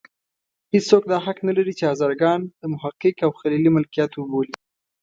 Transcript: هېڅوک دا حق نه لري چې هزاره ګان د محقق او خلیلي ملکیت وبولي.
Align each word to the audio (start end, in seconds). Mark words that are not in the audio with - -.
هېڅوک 0.73 1.03
دا 1.11 1.17
حق 1.25 1.37
نه 1.47 1.53
لري 1.57 1.73
چې 1.79 1.83
هزاره 1.91 2.15
ګان 2.23 2.41
د 2.61 2.63
محقق 2.73 3.15
او 3.25 3.31
خلیلي 3.39 3.69
ملکیت 3.77 4.11
وبولي. 4.15 4.55